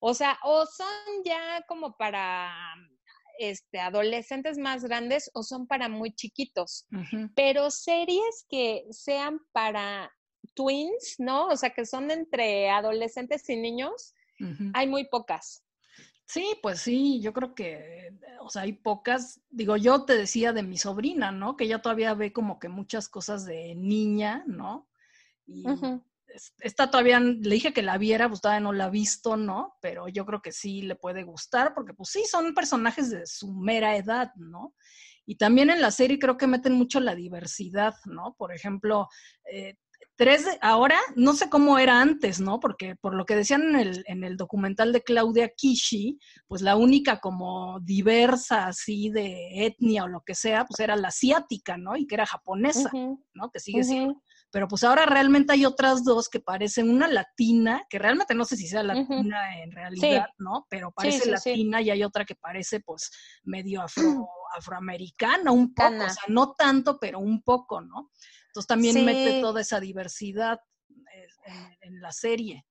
O 0.00 0.12
sea, 0.12 0.38
o 0.42 0.66
son 0.66 1.24
ya 1.24 1.62
como 1.66 1.96
para 1.96 2.52
este, 3.38 3.80
adolescentes 3.80 4.58
más 4.58 4.84
grandes 4.84 5.30
o 5.34 5.42
son 5.42 5.66
para 5.66 5.88
muy 5.88 6.12
chiquitos. 6.14 6.86
Pero 7.34 7.70
series 7.70 8.46
que 8.48 8.84
sean 8.90 9.40
para 9.52 10.12
twins, 10.54 11.16
¿no? 11.18 11.48
O 11.48 11.56
sea, 11.56 11.70
que 11.70 11.86
son 11.86 12.10
entre 12.10 12.70
adolescentes 12.70 13.48
y 13.48 13.56
niños, 13.56 14.14
hay 14.74 14.86
muy 14.88 15.06
pocas. 15.08 15.64
Sí, 16.26 16.56
pues 16.62 16.80
sí, 16.80 17.20
yo 17.20 17.32
creo 17.32 17.54
que, 17.54 18.12
o 18.40 18.48
sea, 18.48 18.62
hay 18.62 18.72
pocas. 18.72 19.40
Digo, 19.50 19.76
yo 19.76 20.04
te 20.04 20.16
decía 20.16 20.52
de 20.52 20.62
mi 20.62 20.78
sobrina, 20.78 21.30
¿no? 21.32 21.56
Que 21.56 21.64
ella 21.64 21.82
todavía 21.82 22.14
ve 22.14 22.32
como 22.32 22.58
que 22.58 22.68
muchas 22.68 23.08
cosas 23.08 23.44
de 23.44 23.74
niña, 23.74 24.42
¿no? 24.46 24.88
Y, 25.46 25.64
esta 26.60 26.90
todavía 26.90 27.20
le 27.20 27.54
dije 27.54 27.72
que 27.72 27.82
la 27.82 27.98
viera, 27.98 28.28
pues 28.28 28.40
todavía 28.40 28.60
no 28.60 28.72
la 28.72 28.86
ha 28.86 28.90
visto, 28.90 29.36
¿no? 29.36 29.74
Pero 29.80 30.08
yo 30.08 30.24
creo 30.26 30.42
que 30.42 30.52
sí 30.52 30.82
le 30.82 30.96
puede 30.96 31.22
gustar, 31.22 31.74
porque 31.74 31.94
pues 31.94 32.10
sí, 32.10 32.24
son 32.28 32.54
personajes 32.54 33.10
de 33.10 33.26
su 33.26 33.52
mera 33.52 33.96
edad, 33.96 34.32
¿no? 34.36 34.74
Y 35.26 35.36
también 35.36 35.70
en 35.70 35.80
la 35.80 35.90
serie 35.90 36.18
creo 36.18 36.36
que 36.36 36.46
meten 36.46 36.74
mucho 36.74 37.00
la 37.00 37.14
diversidad, 37.14 37.94
¿no? 38.04 38.34
Por 38.36 38.52
ejemplo, 38.54 39.08
eh, 39.50 39.76
Tres 40.16 40.44
de, 40.44 40.58
ahora, 40.60 40.96
no 41.16 41.32
sé 41.32 41.50
cómo 41.50 41.76
era 41.76 42.00
antes, 42.00 42.40
¿no? 42.40 42.60
Porque 42.60 42.94
por 42.94 43.14
lo 43.14 43.26
que 43.26 43.34
decían 43.34 43.62
en 43.62 43.76
el, 43.76 44.04
en 44.06 44.22
el 44.22 44.36
documental 44.36 44.92
de 44.92 45.02
Claudia 45.02 45.48
Kishi, 45.48 46.20
pues 46.46 46.62
la 46.62 46.76
única 46.76 47.18
como 47.18 47.80
diversa 47.80 48.68
así 48.68 49.10
de 49.10 49.66
etnia 49.66 50.04
o 50.04 50.08
lo 50.08 50.20
que 50.20 50.36
sea, 50.36 50.66
pues 50.66 50.78
era 50.78 50.94
la 50.94 51.08
asiática, 51.08 51.76
¿no? 51.76 51.96
Y 51.96 52.06
que 52.06 52.14
era 52.14 52.26
japonesa, 52.26 52.90
¿no? 53.34 53.50
Que 53.50 53.58
sigue 53.58 53.82
siendo. 53.82 54.22
Pero 54.54 54.68
pues 54.68 54.84
ahora 54.84 55.04
realmente 55.04 55.52
hay 55.52 55.64
otras 55.64 56.04
dos 56.04 56.28
que 56.28 56.38
parecen 56.38 56.88
una 56.88 57.08
latina, 57.08 57.84
que 57.90 57.98
realmente 57.98 58.36
no 58.36 58.44
sé 58.44 58.56
si 58.56 58.68
sea 58.68 58.84
latina 58.84 59.60
en 59.60 59.72
realidad, 59.72 60.28
¿no? 60.38 60.68
Pero 60.70 60.92
parece 60.92 61.28
latina 61.28 61.82
y 61.82 61.90
hay 61.90 62.04
otra 62.04 62.24
que 62.24 62.36
parece 62.36 62.78
pues 62.78 63.10
medio 63.42 63.82
afro, 63.82 64.04
afroamericana, 64.56 65.50
un 65.50 65.74
poco, 65.74 65.96
o 65.96 66.08
sea, 66.08 66.22
no 66.28 66.52
tanto, 66.52 67.00
pero 67.00 67.18
un 67.18 67.42
poco, 67.42 67.80
¿no? 67.80 68.12
Entonces 68.46 68.68
también 68.68 69.04
mete 69.04 69.40
toda 69.40 69.60
esa 69.60 69.80
diversidad 69.80 70.60
eh, 70.88 71.76
en, 71.80 72.00
la 72.00 72.12
serie. 72.12 72.64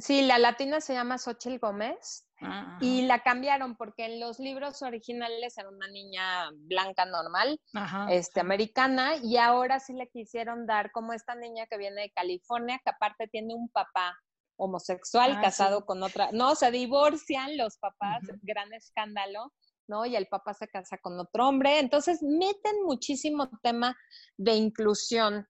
Sí, 0.00 0.22
la 0.22 0.38
latina 0.38 0.80
se 0.80 0.94
llama 0.94 1.18
Xochitl 1.18 1.58
Gómez 1.58 2.26
y 2.80 3.02
la 3.02 3.22
cambiaron 3.22 3.76
porque 3.76 4.04
en 4.04 4.20
los 4.20 4.38
libros 4.38 4.82
originales 4.82 5.58
era 5.58 5.68
una 5.68 5.88
niña 5.88 6.50
blanca 6.52 7.04
normal, 7.04 7.60
este, 8.08 8.40
americana, 8.40 9.16
y 9.16 9.36
ahora 9.36 9.80
sí 9.80 9.92
le 9.92 10.08
quisieron 10.08 10.66
dar 10.66 10.92
como 10.92 11.12
esta 11.12 11.34
niña 11.34 11.66
que 11.66 11.78
viene 11.78 12.02
de 12.02 12.12
California, 12.12 12.80
que 12.84 12.90
aparte 12.90 13.28
tiene 13.28 13.54
un 13.54 13.68
papá 13.70 14.16
homosexual 14.56 15.34
ah, 15.36 15.40
casado 15.40 15.84
con 15.84 16.02
otra, 16.02 16.30
no, 16.32 16.54
se 16.54 16.70
divorcian 16.70 17.56
los 17.56 17.78
papás, 17.78 18.22
gran 18.42 18.72
escándalo, 18.72 19.52
¿no? 19.88 20.04
Y 20.06 20.16
el 20.16 20.26
papá 20.26 20.54
se 20.54 20.68
casa 20.68 20.98
con 20.98 21.18
otro 21.18 21.48
hombre. 21.48 21.78
Entonces, 21.78 22.22
meten 22.22 22.84
muchísimo 22.84 23.48
tema 23.62 23.96
de 24.36 24.54
inclusión. 24.54 25.46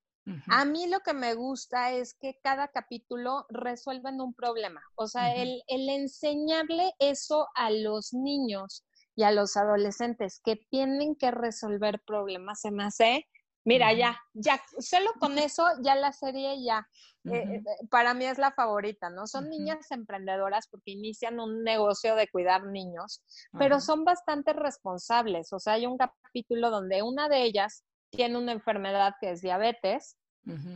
A 0.49 0.65
mí 0.65 0.87
lo 0.87 1.01
que 1.01 1.15
me 1.15 1.35
gusta 1.35 1.93
es 1.93 2.15
que 2.15 2.39
cada 2.43 2.69
capítulo 2.69 3.47
resuelven 3.49 4.21
un 4.21 4.35
problema. 4.35 4.83
O 4.97 5.07
sea, 5.07 5.35
el, 5.35 5.63
el 5.67 5.89
enseñarle 5.89 6.93
eso 6.99 7.49
a 7.55 7.71
los 7.71 8.13
niños 8.13 8.85
y 9.17 9.23
a 9.25 9.33
los 9.33 9.57
adolescentes 9.57 10.41
que 10.45 10.57
tienen 10.57 11.17
que 11.17 11.31
resolver 11.31 12.01
problemas, 12.07 12.61
se 12.61 12.71
me 12.71 12.85
hace 12.85 13.27
Mira, 13.69 13.93
ya, 13.93 14.19
ya, 14.33 14.59
solo 14.79 15.11
con 15.21 15.37
eso, 15.51 15.63
ya 15.83 15.95
la 15.95 16.15
serie 16.15 16.63
ya, 16.65 16.89
eh, 17.31 17.63
para 17.91 18.15
mí 18.15 18.25
es 18.25 18.39
la 18.39 18.51
favorita, 18.53 19.11
¿no? 19.11 19.27
Son 19.27 19.51
niñas 19.51 19.91
emprendedoras 19.91 20.69
porque 20.69 20.93
inician 20.93 21.39
un 21.39 21.63
negocio 21.65 22.15
de 22.15 22.29
cuidar 22.29 22.65
niños, 22.65 23.23
pero 23.59 23.81
son 23.81 24.05
bastante 24.05 24.55
responsables. 24.55 25.53
O 25.53 25.59
sea, 25.59 25.75
hay 25.75 25.85
un 25.85 25.99
capítulo 25.99 26.71
donde 26.71 27.03
una 27.03 27.29
de 27.29 27.43
ellas 27.43 27.85
tiene 28.11 28.39
una 28.39 28.53
enfermedad 28.53 29.15
que 29.21 29.31
es 29.31 29.43
diabetes. 29.43 30.17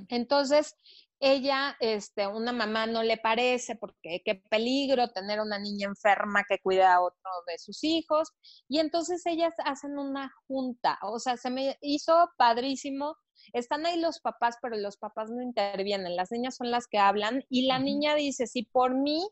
Entonces, 0.08 0.76
ella, 1.18 1.76
este, 1.78 2.26
una 2.26 2.52
mamá 2.52 2.86
no 2.86 3.04
le 3.04 3.16
parece 3.16 3.76
porque 3.76 4.22
qué 4.24 4.42
peligro 4.50 5.08
tener 5.12 5.40
una 5.40 5.56
niña 5.56 5.86
enferma 5.86 6.42
que 6.48 6.58
cuida 6.58 6.94
a 6.94 7.00
otro 7.00 7.30
de 7.46 7.58
sus 7.58 7.84
hijos. 7.84 8.32
Y 8.68 8.80
entonces 8.80 9.24
ellas 9.24 9.54
hacen 9.64 9.98
una 9.98 10.32
junta, 10.48 10.98
o 11.02 11.20
sea, 11.20 11.36
se 11.36 11.48
me 11.48 11.78
hizo 11.80 12.28
padrísimo. 12.36 13.16
Están 13.52 13.86
ahí 13.86 14.00
los 14.00 14.18
papás, 14.18 14.56
pero 14.60 14.76
los 14.76 14.96
papás 14.96 15.30
no 15.30 15.40
intervienen, 15.42 16.16
las 16.16 16.32
niñas 16.32 16.56
son 16.56 16.72
las 16.72 16.88
que 16.88 16.98
hablan 16.98 17.44
y 17.48 17.66
la 17.66 17.78
niña 17.78 18.16
dice, 18.16 18.48
si 18.48 18.64
por 18.64 18.94
mí 18.94 19.24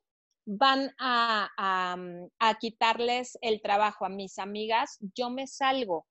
van 0.46 0.94
a, 0.98 1.50
a 2.38 2.58
quitarles 2.58 3.36
el 3.40 3.60
trabajo 3.60 4.06
a 4.06 4.08
mis 4.08 4.38
amigas, 4.38 4.96
yo 5.14 5.28
me 5.28 5.48
salgo. 5.48 6.06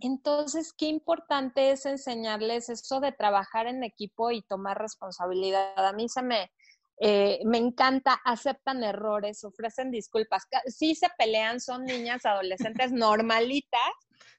Entonces, 0.00 0.72
qué 0.72 0.86
importante 0.86 1.70
es 1.70 1.86
enseñarles 1.86 2.68
eso 2.68 3.00
de 3.00 3.12
trabajar 3.12 3.66
en 3.66 3.84
equipo 3.84 4.30
y 4.30 4.42
tomar 4.42 4.78
responsabilidad. 4.78 5.86
A 5.86 5.92
mí 5.92 6.08
se 6.08 6.22
me, 6.22 6.50
eh, 6.98 7.40
me 7.44 7.58
encanta, 7.58 8.20
aceptan 8.24 8.82
errores, 8.82 9.44
ofrecen 9.44 9.90
disculpas. 9.90 10.46
Sí 10.66 10.94
se 10.94 11.08
pelean, 11.16 11.60
son 11.60 11.84
niñas, 11.84 12.24
adolescentes 12.24 12.92
normalitas, 12.92 13.80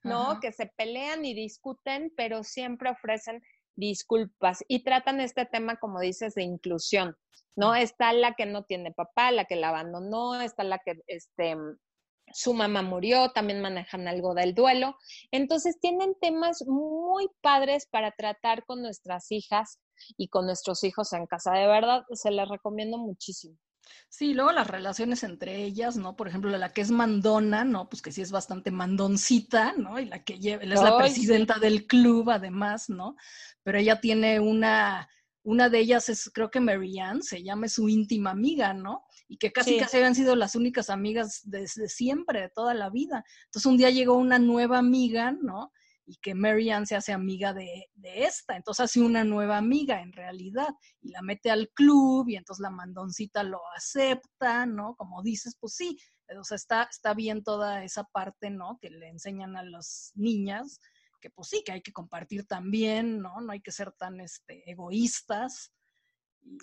¿no? 0.04 0.40
Que 0.40 0.52
se 0.52 0.68
pelean 0.78 1.26
y 1.26 1.34
discuten, 1.34 2.12
pero 2.16 2.44
siempre 2.44 2.90
ofrecen 2.90 3.42
disculpas 3.76 4.64
y 4.68 4.84
tratan 4.84 5.20
este 5.20 5.46
tema, 5.46 5.78
como 5.78 6.00
dices, 6.00 6.36
de 6.36 6.44
inclusión, 6.44 7.16
¿no? 7.56 7.76
Está 7.76 8.14
la 8.14 8.34
que 8.34 8.46
no 8.46 8.64
tiene 8.64 8.92
papá, 8.92 9.32
la 9.32 9.46
que 9.46 9.56
la 9.56 9.70
abandonó, 9.70 10.40
está 10.42 10.64
la 10.64 10.80
que, 10.80 11.02
este, 11.08 11.56
su 12.34 12.54
mamá 12.54 12.82
murió, 12.82 13.32
también 13.32 13.62
manejan 13.62 14.08
algo 14.08 14.34
del 14.34 14.54
duelo. 14.54 14.98
Entonces 15.32 15.80
tienen 15.80 16.16
temas 16.20 16.64
muy 16.68 17.30
padres 17.42 17.88
para 17.90 18.12
tratar 18.12 18.66
con 18.66 18.82
nuestras 18.82 19.32
hijas 19.32 19.80
y 20.18 20.28
con 20.28 20.46
nuestros 20.46 20.84
hijos 20.84 21.14
en 21.14 21.28
casa. 21.28 21.54
De 21.54 21.68
verdad, 21.68 22.04
se 22.14 22.32
les 22.32 22.48
recomiendo 22.48 22.98
muchísimo. 22.98 23.58
Sí, 24.10 24.34
luego 24.34 24.52
las 24.52 24.68
relaciones 24.68 25.24
entre 25.24 25.64
ellas, 25.64 25.98
¿no? 25.98 26.16
Por 26.16 26.28
ejemplo, 26.28 26.56
la 26.58 26.72
que 26.72 26.82
es 26.82 26.92
mandona, 26.92 27.64
¿no? 27.64 27.90
Pues 27.90 28.02
que 28.02 28.12
sí 28.12 28.22
es 28.22 28.32
bastante 28.32 28.72
mandoncita, 28.72 29.74
¿no? 29.74 30.00
Y 30.00 30.06
la 30.06 30.24
que 30.24 30.40
lleva, 30.40 30.64
es 30.64 30.82
la 30.82 30.98
presidenta 30.98 31.60
del 31.60 31.88
club, 31.88 32.30
además, 32.30 32.90
¿no? 32.90 33.16
Pero 33.64 33.78
ella 33.80 34.00
tiene 34.00 34.40
una, 34.40 35.10
una 35.44 35.70
de 35.70 35.80
ellas 35.80 36.10
es, 36.10 36.30
creo 36.34 36.52
que 36.52 36.60
Marianne, 36.60 37.22
se 37.24 37.44
llama 37.44 37.68
su 37.68 37.90
íntima 37.90 38.32
amiga, 38.32 38.74
¿no? 38.74 39.04
Y 39.34 39.38
que 39.38 39.52
casi 39.52 39.80
casi 39.80 39.98
habían 39.98 40.14
sido 40.14 40.36
las 40.36 40.54
únicas 40.54 40.92
amigas 40.92 41.42
desde 41.46 41.90
siempre, 41.90 42.42
de 42.42 42.50
toda 42.50 42.76
la 42.76 42.92
vida. 42.92 43.26
Entonces 43.46 43.66
un 43.66 43.78
día 43.78 43.90
llegó 43.90 44.16
una 44.16 44.38
nueva 44.38 44.78
amiga, 44.78 45.32
¿no? 45.32 45.72
Y 46.06 46.18
que 46.18 46.36
Mary 46.36 46.70
Ann 46.70 46.86
se 46.86 46.96
hace 46.96 47.14
amiga 47.14 47.52
de, 47.52 47.90
de, 47.96 48.26
esta, 48.26 48.56
entonces 48.56 48.84
hace 48.84 49.02
una 49.02 49.24
nueva 49.24 49.58
amiga 49.58 50.02
en 50.02 50.14
realidad 50.14 50.68
y 51.02 51.10
la 51.10 51.24
mete 51.24 51.50
al 51.50 51.70
club 51.70 52.30
y 52.30 52.36
entonces 52.36 52.62
la 52.62 52.70
mandoncita 52.70 53.42
lo 53.42 53.60
acepta, 53.76 54.68
¿no? 54.68 54.96
Como 54.98 55.24
dices, 55.24 55.58
pues 55.60 55.74
sí, 55.74 55.98
o 56.40 56.44
sea, 56.44 56.56
está, 56.56 56.84
está 56.84 57.16
bien 57.16 57.44
toda 57.44 57.84
esa 57.84 58.04
parte, 58.04 58.52
¿no? 58.52 58.78
Que 58.80 58.92
le 58.92 59.08
enseñan 59.08 59.58
a 59.58 59.64
las 59.64 60.12
niñas, 60.14 60.80
que 61.20 61.32
pues 61.32 61.48
sí, 61.48 61.64
que 61.66 61.72
hay 61.72 61.82
que 61.82 61.92
compartir 61.92 62.46
también, 62.46 63.20
¿no? 63.20 63.42
No 63.42 63.52
hay 63.52 63.62
que 63.62 63.72
ser 63.72 63.94
tan 63.94 64.20
este, 64.20 64.70
egoístas, 64.70 65.74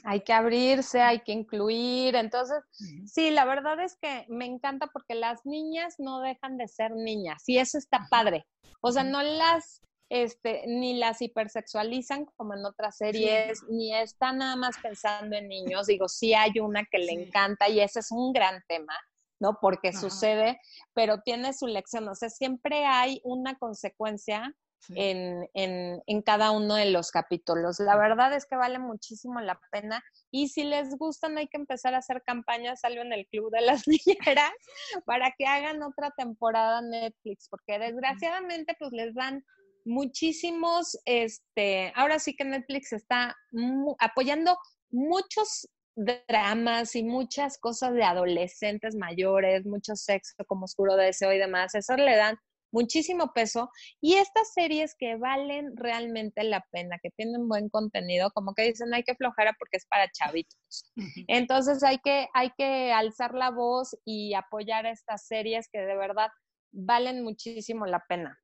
hay 0.05 0.21
que 0.21 0.33
abrirse, 0.33 1.01
hay 1.01 1.21
que 1.21 1.33
incluir. 1.33 2.17
Entonces, 2.17 2.59
sí, 3.07 3.31
la 3.31 3.45
verdad 3.45 3.81
es 3.81 3.97
que 4.01 4.27
me 4.29 4.47
encanta 4.47 4.87
porque 4.89 5.15
las 5.15 5.45
niñas 5.45 5.97
no 5.99 6.21
dejan 6.21 6.57
de 6.57 6.69
ser 6.69 6.93
niñas 6.93 7.43
y 7.47 7.59
eso 7.59 7.79
está 7.79 8.07
padre. 8.11 8.47
O 8.81 8.93
sea, 8.93 9.05
no 9.05 9.23
las, 9.23 9.83
este, 10.09 10.65
ni 10.67 10.99
las 10.99 11.21
hipersexualizan 11.23 12.27
como 12.37 12.55
en 12.55 12.65
otras 12.65 12.97
series, 12.97 13.63
ni 13.69 13.95
están 13.95 14.39
nada 14.39 14.57
más 14.57 14.77
pensando 14.83 15.37
en 15.37 15.49
niños. 15.49 15.87
Digo, 15.87 16.09
sí 16.09 16.35
hay 16.35 16.59
una 16.61 16.85
que 16.85 16.99
le 16.99 17.13
encanta 17.13 17.69
y 17.69 17.81
ese 17.81 18.01
es 18.01 18.11
un 18.11 18.33
gran 18.33 18.63
tema. 18.69 18.95
¿no? 19.43 19.59
Porque 19.59 19.95
sucede, 19.95 20.61
pero 20.93 21.23
tiene 21.23 21.55
su 21.55 21.67
lección. 21.67 22.07
O 22.09 22.15
sea, 22.15 22.29
siempre 22.29 22.85
hay 22.85 23.23
una 23.25 23.57
consecuencia 23.57 24.55
en, 24.89 25.49
en, 25.55 26.03
en, 26.07 26.23
cada 26.23 26.51
uno 26.51 26.75
de 26.75 26.91
los 26.91 27.11
capítulos. 27.11 27.79
La 27.81 27.97
verdad 27.97 28.33
es 28.35 28.47
que 28.47 28.57
vale 28.57 28.79
muchísimo 28.79 29.41
la 29.41 29.61
pena 29.71 30.03
y 30.31 30.49
si 30.49 30.65
les 30.65 30.97
gustan 30.97 31.39
hay 31.39 31.49
que 31.49 31.59
empezar 31.59 31.95
a 31.95 31.99
hacer 31.99 32.23
campañas, 32.23 32.81
salvo 32.81 33.03
en 33.03 33.13
el 33.13 33.27
Club 33.29 33.51
de 33.51 33.61
las 33.61 33.87
Niñeras, 33.89 34.53
para 35.05 35.33
que 35.37 35.47
hagan 35.47 35.83
otra 35.83 36.11
temporada 36.17 36.83
Netflix, 36.83 37.49
porque 37.49 37.79
desgraciadamente 37.79 38.75
pues 38.79 38.93
les 38.93 39.15
dan 39.15 39.45
muchísimos, 39.85 40.99
este, 41.05 41.93
ahora 41.95 42.19
sí 42.19 42.35
que 42.35 42.45
Netflix 42.45 42.93
está 42.93 43.37
apoyando 43.99 44.57
muchos 44.91 45.69
dramas 45.97 46.95
y 46.95 47.03
muchas 47.03 47.59
cosas 47.59 47.93
de 47.95 48.05
adolescentes 48.05 48.95
mayores, 48.95 49.67
mucho 49.67 49.97
sexo 49.97 50.35
como 50.47 50.65
oscuro 50.65 50.97
deseo 50.97 51.33
y 51.33 51.39
demás, 51.39 51.75
eso 51.75 51.97
le 51.97 52.17
dan 52.17 52.39
muchísimo 52.73 53.33
peso 53.33 53.71
y 54.01 54.15
estas 54.15 54.53
series 54.53 54.95
que 54.99 55.17
valen 55.17 55.77
realmente 55.77 56.45
la 56.45 56.65
pena, 56.71 56.99
que 57.03 57.11
tienen 57.11 57.49
buen 57.49 57.69
contenido, 57.69 58.31
como 58.33 58.55
que 58.55 58.65
dicen 58.65 58.93
hay 58.95 59.03
que 59.03 59.15
flojera 59.15 59.55
porque 59.59 59.77
es 59.77 59.87
para 59.87 60.11
chavitos. 60.11 60.59
Entonces 61.29 61.83
hay 61.83 61.99
que, 61.99 62.29
hay 62.35 62.51
que 62.57 62.93
alzar 62.93 63.35
la 63.35 63.51
voz 63.51 63.97
y 64.05 64.35
apoyar 64.35 64.87
estas 64.87 65.27
series 65.27 65.69
que 65.73 65.81
de 65.81 65.97
verdad 65.97 66.29
valen 66.73 67.23
muchísimo 67.23 67.87
la 67.87 68.05
pena. 68.09 68.39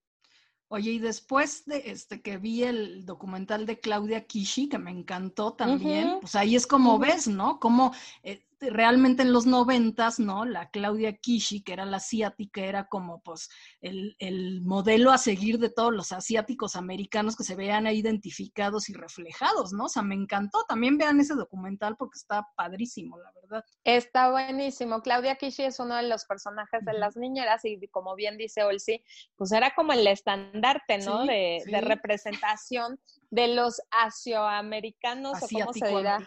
Oye, 0.68 0.92
y 0.92 0.98
después 0.98 1.64
de 1.66 1.90
este 1.92 2.22
que 2.22 2.38
vi 2.38 2.64
el 2.64 3.06
documental 3.06 3.66
de 3.66 3.78
Claudia 3.78 4.26
Kishi, 4.26 4.68
que 4.68 4.78
me 4.78 4.90
encantó 4.90 5.52
también, 5.52 6.18
pues 6.20 6.34
ahí 6.34 6.56
es 6.56 6.66
como 6.66 6.98
ves, 6.98 7.28
¿no? 7.28 7.60
Como 7.60 7.94
eh, 8.24 8.44
realmente 8.60 9.22
en 9.22 9.32
los 9.32 9.46
noventas, 9.46 10.18
¿no? 10.18 10.44
La 10.44 10.70
Claudia 10.70 11.16
Kishi, 11.16 11.62
que 11.62 11.72
era 11.72 11.84
la 11.84 11.98
asiática, 11.98 12.62
era 12.62 12.86
como 12.86 13.20
pues 13.20 13.48
el, 13.80 14.16
el, 14.18 14.62
modelo 14.62 15.12
a 15.12 15.18
seguir 15.18 15.58
de 15.58 15.70
todos 15.70 15.92
los 15.92 16.12
asiáticos 16.12 16.76
americanos 16.76 17.36
que 17.36 17.44
se 17.44 17.54
vean 17.54 17.86
ahí 17.86 17.98
identificados 17.98 18.88
y 18.88 18.94
reflejados, 18.94 19.72
¿no? 19.72 19.84
O 19.84 19.88
sea, 19.88 20.02
me 20.02 20.14
encantó. 20.14 20.64
También 20.68 20.98
vean 20.98 21.20
ese 21.20 21.34
documental 21.34 21.96
porque 21.96 22.16
está 22.16 22.46
padrísimo, 22.56 23.18
la 23.18 23.32
verdad. 23.32 23.64
Está 23.84 24.30
buenísimo. 24.30 25.02
Claudia 25.02 25.36
Kishi 25.36 25.64
es 25.64 25.80
uno 25.80 25.96
de 25.96 26.04
los 26.04 26.24
personajes 26.24 26.84
de 26.84 26.92
las 26.94 27.16
niñeras 27.16 27.64
y 27.64 27.78
como 27.88 28.14
bien 28.14 28.36
dice 28.36 28.64
Olsi, 28.64 29.02
pues 29.36 29.52
era 29.52 29.74
como 29.74 29.92
el 29.92 30.06
estandarte, 30.06 30.98
¿no? 30.98 31.24
de, 31.24 31.62
de 31.66 31.80
representación 31.80 32.98
de 33.30 33.48
los 33.48 33.80
asioamericanos, 33.90 35.42
o 35.42 35.48
cómo 35.48 35.72
se 35.72 35.88
dirá. 35.88 36.18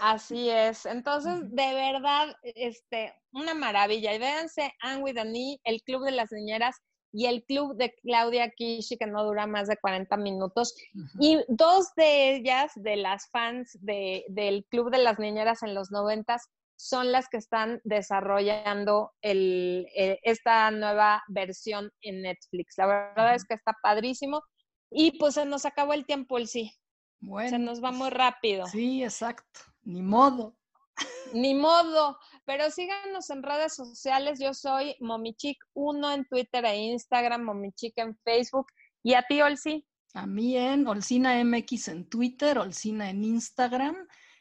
Así 0.00 0.48
es. 0.48 0.86
Entonces, 0.86 1.40
de 1.50 1.74
verdad, 1.74 2.36
este, 2.42 3.14
una 3.32 3.54
maravilla. 3.54 4.14
Y 4.14 4.18
véanse 4.18 4.72
Anne 4.80 5.02
with 5.02 5.18
E, 5.18 5.60
el 5.64 5.82
Club 5.82 6.04
de 6.04 6.12
las 6.12 6.30
Niñeras 6.32 6.76
y 7.12 7.26
el 7.26 7.44
Club 7.44 7.76
de 7.76 7.94
Claudia 8.02 8.50
Kishi, 8.50 8.96
que 8.96 9.06
no 9.06 9.24
dura 9.24 9.46
más 9.46 9.68
de 9.68 9.76
40 9.76 10.16
minutos. 10.18 10.74
Y 11.18 11.38
dos 11.48 11.88
de 11.96 12.36
ellas, 12.36 12.72
de 12.76 12.96
las 12.96 13.28
fans 13.30 13.76
de, 13.80 14.24
del 14.28 14.64
Club 14.70 14.90
de 14.90 14.98
las 14.98 15.18
Niñeras 15.18 15.62
en 15.62 15.74
los 15.74 15.90
noventas, 15.90 16.48
son 16.76 17.10
las 17.10 17.28
que 17.28 17.38
están 17.38 17.80
desarrollando 17.82 19.12
el, 19.20 19.88
eh, 19.96 20.20
esta 20.22 20.70
nueva 20.70 21.24
versión 21.28 21.90
en 22.02 22.22
Netflix. 22.22 22.74
La 22.78 22.86
verdad 22.86 23.34
es 23.34 23.44
que 23.44 23.54
está 23.54 23.74
padrísimo. 23.82 24.42
Y 24.90 25.18
pues 25.18 25.34
se 25.34 25.44
nos 25.44 25.64
acabó 25.66 25.92
el 25.92 26.06
tiempo, 26.06 26.38
el 26.38 26.48
sí. 26.48 26.72
Bueno. 27.20 27.50
Se 27.50 27.58
nos 27.58 27.82
va 27.82 27.90
muy 27.90 28.10
rápido. 28.10 28.66
Sí, 28.66 29.02
exacto. 29.02 29.60
Ni 29.82 30.02
modo. 30.02 30.56
Ni 31.34 31.54
modo. 31.54 32.18
Pero 32.44 32.70
síganos 32.70 33.30
en 33.30 33.42
redes 33.42 33.74
sociales. 33.74 34.38
Yo 34.40 34.54
soy 34.54 34.96
Momichic1 35.00 36.14
en 36.14 36.24
Twitter 36.26 36.64
e 36.64 36.76
Instagram, 36.76 37.42
Momichic 37.42 37.92
en 37.96 38.16
Facebook. 38.24 38.66
¿Y 39.02 39.14
a 39.14 39.22
ti, 39.22 39.42
Olsi? 39.42 39.86
A 40.14 40.26
mí 40.26 40.56
en 40.56 40.86
Olsina 40.86 41.42
MX 41.44 41.88
en 41.88 42.08
Twitter, 42.08 42.58
Olsina 42.58 43.10
en 43.10 43.24
Instagram 43.24 43.96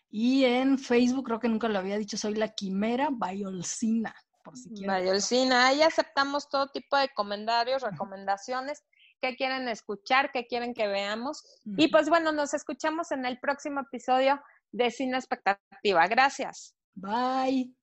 y 0.10 0.46
en 0.46 0.80
Facebook, 0.80 1.26
creo 1.26 1.40
que 1.40 1.50
nunca 1.50 1.68
lo 1.68 1.80
había 1.80 1.98
dicho, 1.98 2.18
soy 2.18 2.36
la 2.36 2.50
Quimera 2.50 3.10
Bayolsina. 3.12 4.16
Por 4.44 4.58
si 4.58 4.86
Bayolsina, 4.86 5.68
ahí 5.68 5.82
aceptamos 5.82 6.50
todo 6.50 6.70
tipo 6.70 6.96
de 6.96 7.10
comentarios, 7.10 7.82
recomendaciones 7.82 8.84
qué 9.22 9.36
quieren 9.36 9.68
escuchar, 9.68 10.32
qué 10.32 10.46
quieren 10.46 10.74
que 10.74 10.88
veamos. 10.88 11.44
Y 11.66 11.90
pues 11.90 12.10
bueno, 12.10 12.32
nos 12.32 12.54
escuchamos 12.54 13.12
en 13.12 13.26
el 13.26 13.40
próximo 13.40 13.82
episodio 13.82 14.42
de 14.72 14.92
Cine 14.92 15.18
Expectativa. 15.18 16.08
Gracias. 16.08 16.76
Bye. 16.96 17.74